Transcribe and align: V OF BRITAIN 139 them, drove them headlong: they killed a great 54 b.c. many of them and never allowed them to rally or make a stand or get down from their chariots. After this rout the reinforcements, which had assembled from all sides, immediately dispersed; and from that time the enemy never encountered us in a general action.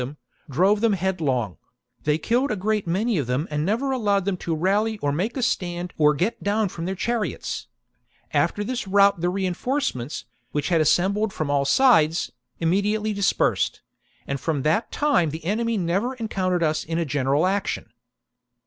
V 0.01 0.07
OF 0.09 0.15
BRITAIN 0.47 0.57
139 0.57 0.57
them, 0.57 0.57
drove 0.57 0.81
them 0.81 0.99
headlong: 0.99 1.57
they 2.05 2.17
killed 2.17 2.49
a 2.49 2.55
great 2.55 2.85
54 2.85 2.91
b.c. 2.91 2.91
many 3.03 3.17
of 3.19 3.27
them 3.27 3.47
and 3.51 3.63
never 3.63 3.91
allowed 3.91 4.25
them 4.25 4.35
to 4.37 4.55
rally 4.55 4.97
or 4.97 5.11
make 5.11 5.37
a 5.37 5.43
stand 5.43 5.93
or 5.95 6.15
get 6.15 6.41
down 6.43 6.69
from 6.69 6.85
their 6.85 6.95
chariots. 6.95 7.67
After 8.33 8.63
this 8.63 8.87
rout 8.87 9.21
the 9.21 9.29
reinforcements, 9.29 10.25
which 10.53 10.69
had 10.69 10.81
assembled 10.81 11.31
from 11.31 11.51
all 11.51 11.65
sides, 11.65 12.31
immediately 12.59 13.13
dispersed; 13.13 13.81
and 14.25 14.39
from 14.39 14.63
that 14.63 14.91
time 14.91 15.29
the 15.29 15.45
enemy 15.45 15.77
never 15.77 16.15
encountered 16.15 16.63
us 16.63 16.83
in 16.83 16.97
a 16.97 17.05
general 17.05 17.45
action. 17.45 17.91